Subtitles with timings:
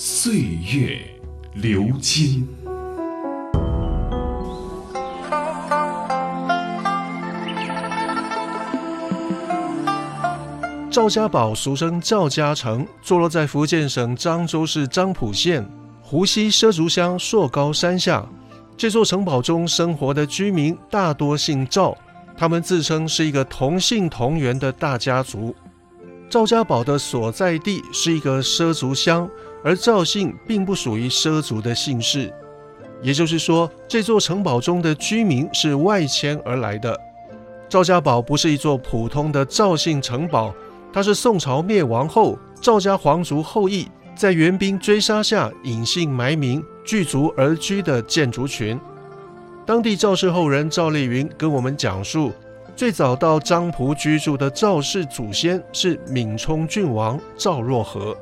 [0.00, 0.32] 岁
[0.72, 1.00] 月
[1.54, 2.46] 流金。
[10.88, 15.68] 赵家堡俗称赵家城，坐落在福建省漳州市漳浦县
[16.00, 18.24] 湖西畲族乡硕高山下。
[18.76, 21.98] 这座城堡中生活的居民大多姓赵，
[22.36, 25.52] 他们自称是一个同姓同源的大家族。
[26.28, 29.28] 赵家堡的所在地是一个畲族乡。
[29.64, 32.32] 而赵姓并不属于畲族的姓氏，
[33.02, 36.96] 也就是说，这座城堡中的居民是外迁而来的。
[37.68, 40.54] 赵家堡不是一座普通的赵姓城堡，
[40.92, 48.78] 它是宋朝灭亡后赵家皇族后裔在援兵追杀下隐姓埋名聚族而居的建筑群。
[49.66, 52.32] 当地赵氏后人赵丽云跟我们讲述，
[52.78, 58.16] 最早到漳浦居住的赵氏祖先是闽冲郡王赵若何。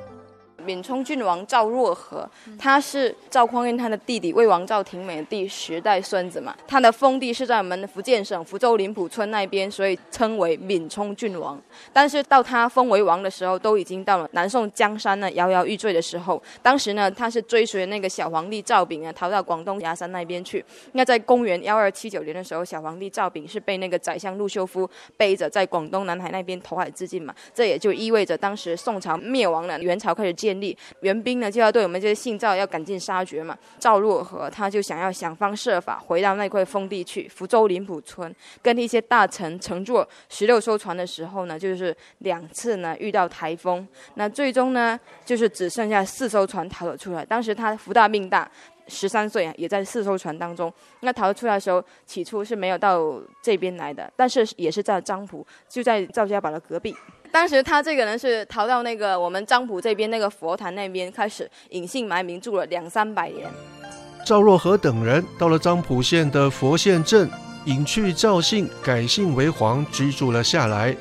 [0.66, 2.28] 闽冲郡王赵若和，
[2.58, 6.52] 他是赵匡胤他的弟弟，魏王赵廷美的第十代孙子嘛。
[6.66, 11.56] 他的封地是在我们福建省福州林浦村那边，所以称为闽冲郡王。
[11.92, 16.42] 但是到他封为王的时候，都已经到了南宋江山呢摇摇欲坠的时候。
[16.60, 20.64] 当时呢，他是追随那个小皇帝赵昺啊，逃到广东崖山那边去。
[20.94, 27.32] 那在公元幺二七九年的时候，小皇帝赵昺是被那个宰相陆秀夫背着在广东南海那边投海自尽嘛。
[27.54, 30.55] 这也就意味着当时宋朝灭亡了，元朝开始建。
[30.60, 33.56] 立援兵呢，就要对我们这些姓赵要赶尽杀绝嘛。
[33.78, 47.24] 赵若和他就想要想方设法回到那块封地去，福州林浦村，跟一些大臣乘坐十六艘船的时候呢，就是两次呢遇到台风，那最终呢就是只剩下四艘船逃了出来。
[47.24, 48.50] 当时他福大命大，
[48.88, 50.72] 十三岁啊，也在四艘船当中。
[51.00, 56.94] 那逃出来的时候，起初是没有到这边来的，但是也是在漳浦，就在赵家堡的隔壁。
[57.32, 63.48] 当时他这个人是逃到那个我们漳浦这边那个佛坛那边，开始隐姓埋名住了两三百年。
[64.24, 67.30] 赵若和等人到了漳浦县的佛县镇，
[67.64, 70.96] 隐去赵姓，改姓为黄，居住了下来。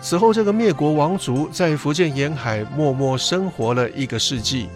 [0.00, 4.68] 此后，这个灭国王族在福建沿海默默生活了一个世纪。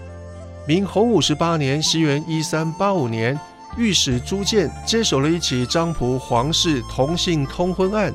[0.66, 3.38] 明洪武十八年（西元一三八五年），
[3.78, 8.12] 御史朱建接手了一起漳浦皇室同姓通婚案，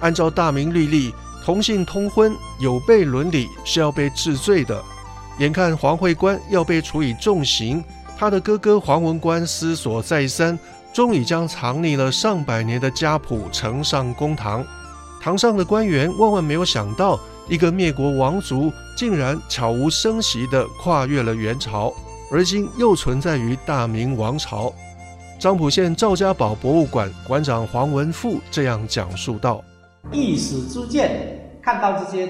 [0.00, 1.12] 按照大明律例。
[1.46, 4.82] 同姓通婚有悖伦理，是要被治罪的。
[5.38, 7.84] 眼看黄慧官要被处以重刑，
[8.18, 10.58] 他的哥哥黄文官思索再三，
[10.92, 14.66] 终于将藏匿了上百年的家谱呈上公堂。
[15.22, 17.16] 堂上的官员万万没有想到，
[17.48, 21.94] 一个灭国王族竟然悄无声息地跨越了元朝，
[22.28, 24.72] 而今又存在于大明王朝。
[25.38, 29.62] 漳浦县赵家堡博物馆馆长黄文富这样讲述道。
[30.12, 32.26] 一史朱建看到这些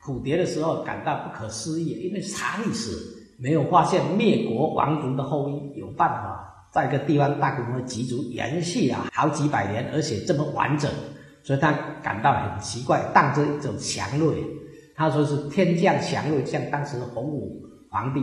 [0.00, 2.90] 谱牒的时候，感到不可思议，因为查历史
[3.38, 10.90] 没有发现灭国王族的后裔有办法在一个地方大规模集族延续啊好几百年，而且这么完整，
[11.42, 11.72] 所以他
[12.02, 14.42] 感到很奇怪，当着一种祥瑞。
[14.96, 18.20] 他说是天降祥瑞，向当时的洪武皇帝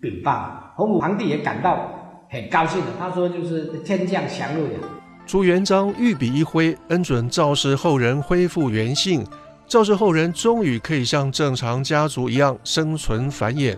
[0.00, 2.86] 禀报，洪武皇帝也感到很高兴的。
[2.98, 4.95] 他说就是天降祥瑞啊。
[5.26, 9.26] 朱元璋御笔一挥，恩准赵氏后人恢复原姓，
[9.66, 13.76] 赵氏后人终于可以像正常家族一样生存繁衍。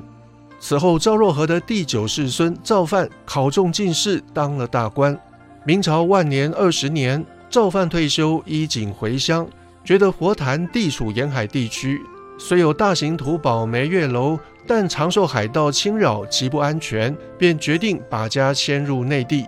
[0.60, 5.18] 此后，赵若和的第九世孙赵范考中进士，当了大官。
[5.64, 9.48] 明朝万年二十年，赵范退休，衣锦回乡，
[9.82, 11.98] 觉得佛坛地处沿海地区，
[12.38, 19.46] 虽有大型土堡梅月楼，但常受海盗侵扰，极不安全，便决定把家迁入内地。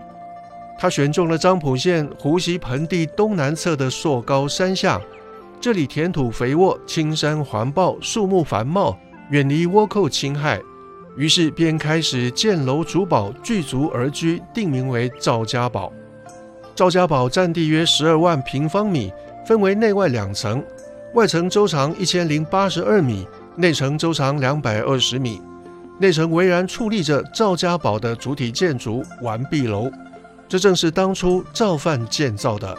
[0.81, 4.99] 他选中了漳浦县湖西盆地东南侧的硕高山下，
[5.61, 8.99] 这里田土肥沃，青山环抱，树木繁茂，
[9.29, 10.59] 远离倭寇侵害，
[11.19, 15.93] 于是便开始建楼筑堡，聚族而居，定名为赵家堡。
[16.75, 19.13] 赵家堡占地约十二万平方米，
[19.47, 20.65] 分为内外两层，
[21.13, 25.43] 外层周长一千零八十二米，内层周长两百二十米，
[25.99, 29.91] 内层巍然矗立着赵家堡的主体建筑完璧楼。
[30.51, 32.77] 这正是当初赵范建造的。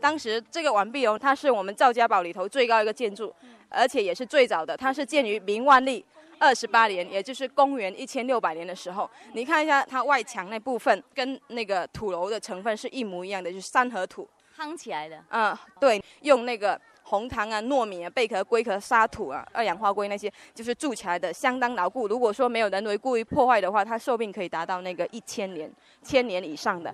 [0.00, 3.34] 当时这个完璧楼，它是我们赵家堡里头最高一个建筑，
[3.68, 4.76] 而且也是最早的。
[4.76, 6.04] 它是建于明万历
[6.38, 15.20] 二十八年，也就是公元一千六百年的时候，你看一下它外墙那部分跟那个土楼的成分是一模一样的，就是三合土夯起来的。
[15.30, 16.80] 嗯，对，用那个
[17.12, 22.08] 红糖啊、糯米啊、贝壳、龟壳、沙土啊、二氧化硅那些，就是筑起来的，相当牢固。
[22.08, 25.70] 如果说没有人为故意破坏的话，它寿命可以达到那个一千年、
[26.02, 26.90] 千年以上的。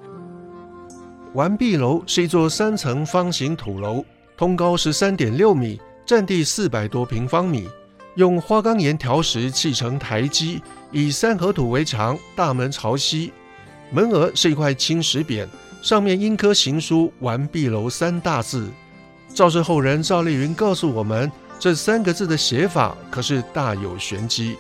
[1.35, 4.05] 完壁楼是一座三层方形土楼，
[4.37, 7.69] 通高十三点六米，占地四百多平方米，
[8.17, 10.61] 用花岗岩条石砌成台基，
[10.91, 13.33] 以三合土为墙，大门朝西，
[13.93, 15.47] 门额是一块青石匾，
[15.81, 18.69] 上面印刻行书“完壁楼”三大字。
[19.39, 21.31] 赵氏后人赵丽云告诉我们，
[21.61, 24.59] 这三个字的写法可是大有玄机。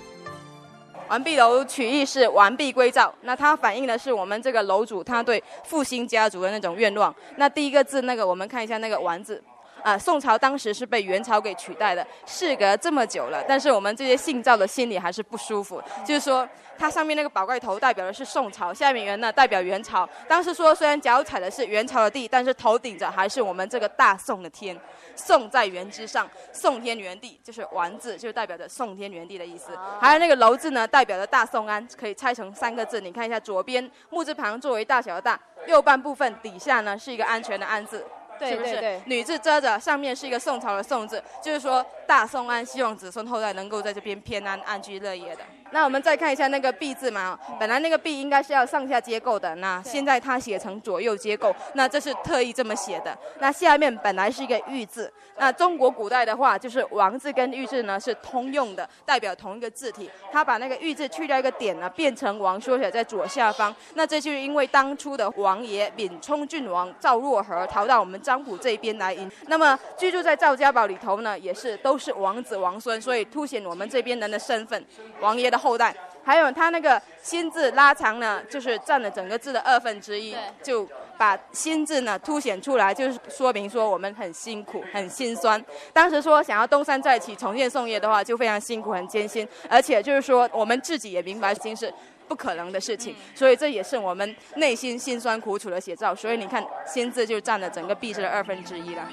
[1.09, 7.13] 完璧楼取义是完璧归赵，那它反映的是我们这个楼主他对复兴家族的那种愿望。
[7.39, 9.43] 那第一个字那个我们看一下那个完字，
[9.83, 16.49] 啊，宋朝当时是被元朝给取代的，事隔这么久了，但是我们这些姓赵的心里还是不舒服，就是说。
[16.81, 20.09] 它上面那个宝盖头代表的是宋朝，下面圆呢代表元朝。
[20.29, 24.79] 当时说虽然脚踩的是元朝的地，但是头顶着还是我们这个大宋的天。
[25.17, 29.77] 宋在元之上，宋天元地就是完字，就代表着宋天元地的意思。
[30.01, 33.01] 还有那个楼字呢，代表着大宋安，可以拆成三个字。
[33.01, 38.07] 你看一下，左边木字旁作为大小的大，右半部分底下呢是一个安全的安字。
[38.47, 39.01] 是不是？
[39.07, 45.43] 女字遮着，上面是一个宋朝的宋字，就是说大宋安，希望子孙后代能够在这边偏安、安居乐业的。
[45.71, 53.17] 那我们再看一下那个“币”字嘛，本来那个“币”应该是要上下结构的，那现在它写成左右结构，那这是特意这么写的。
[53.41, 60.11] 那下面本来是一个“玉”字，那中国古代的话，就是“王”字跟“玉”字呢是通用的，代表同一个字体。
[60.31, 63.75] 他把那个“玉”字去掉一个点呢，变成“王”，缩写在左下方。
[63.95, 68.19] 那这就是因为当初的王爷闵冲郡王赵若河逃到我们。
[68.29, 74.85] 漳浦这边来迎，那么居住在赵家堡里头呢，也是都是王子王孙，所以凸显我们这边人的身份，
[75.21, 75.95] 王爷的后代。
[76.25, 85.63] 还有他那个心字拉长呢，就是占了整个字的二分之一，就把心字呢凸显出来，就是说明说我们很辛苦、很心酸。
[85.93, 91.93] 当时说想要东山再起、重建宋业的话，就非常辛苦、很艰辛，而且就是说我们自己也明白，心是。
[92.29, 96.15] 不可能的事情，所以这也是我们内心辛酸苦楚的写照。
[96.15, 99.09] 所以你看，心字就占了整个壁字的二分之一了。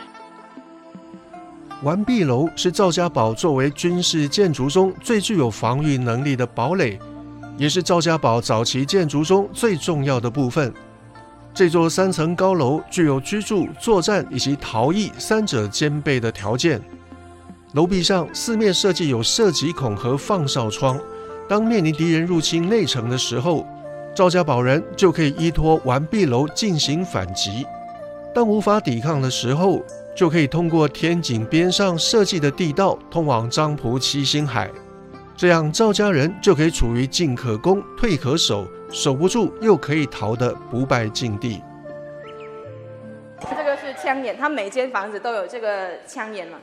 [1.84, 6.98] 完壁楼是赵家堡作为军事建筑中最具有防御能力的堡垒，
[7.58, 10.74] 也是赵家堡早期建筑中最重要的部分。
[11.54, 16.82] 这座三层高楼具有居住、作战以及逃逸三者兼备的条件。
[17.74, 21.00] 楼壁上四面设计有射击孔和放哨窗。
[21.48, 23.68] 当面临敌人入侵内城的时候，
[24.16, 27.64] 赵家堡人就可以依托完壁楼进行反击；
[28.34, 29.84] 当无法抵抗的时候，
[30.16, 34.72] 就可以通过天井边上设计的地道通往漳浦七星海。
[35.36, 41.62] 这样赵家人就可以处于进可攻、退可守，守不住又可以逃的不败境地。
[43.42, 46.58] 这个是枪眼，它每间房子都有这个枪眼嘛。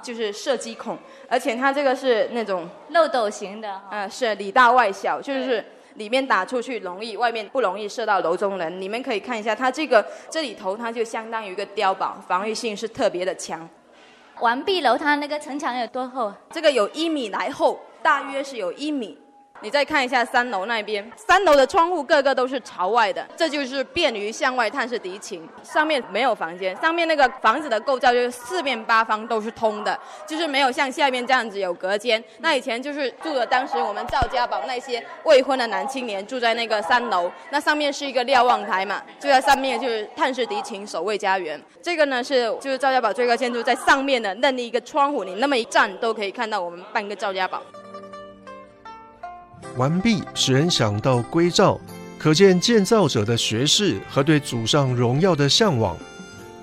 [0.00, 0.96] 就是射击孔，
[1.28, 8.80] 而且它这个是那种漏斗型的，呃，是里大外小，就是里面打出去容易，外面不容易射到楼中人。
[8.80, 13.68] 你们可以看一下，它这个这里头它就相当于一个碉堡，防御性是特别的强。
[14.40, 16.32] 完璧楼它那个城墙有多厚？
[16.50, 19.18] 这个有一米来厚，大约是有一米。
[19.60, 25.48] 你再看一下三楼那边，三楼的窗户个个都是朝外的，这就是便于向外探视敌情。
[25.62, 32.22] 上面没有房间，上面那个房子的构造就是四面八方都是通的，就是没有像下面这样子有隔间。
[32.38, 41.60] 那以前就是住的当时我们赵家堡那些未婚的男青年住在那个三楼，那上面是一个瞭望台嘛，就在上面就是探视敌情、守卫家园。
[41.82, 47.60] 这个呢是就是赵家堡最高建筑在上面的任意一个窗户，你那么一站都可以看到我们半个赵家堡。
[49.78, 51.80] 完璧使人想到归赵，
[52.18, 55.96] 可见建造者的学识和对祖上荣耀的向往。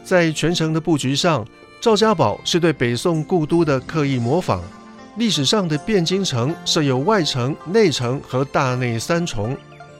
[0.03, 1.43] 在全城的布局上，
[1.79, 4.61] 赵家堡是对北宋故都的刻意模仿。
[5.15, 9.55] 历史上的汴京城设有外城、内城和大内三重，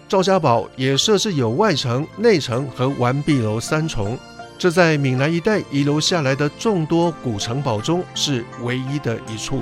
[0.10, 4.20] 赵家堡也设置有外城、内城和完璧楼三重。
[4.58, 9.62] 这在闽南一带遗留下来的众多古城堡中是唯一的一处。